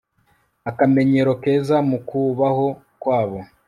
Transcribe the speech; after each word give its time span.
akamenyero 0.69 1.31
keza 1.41 1.77
mu 1.89 1.97
kubaho 2.07 2.67
kwabo 3.01 3.39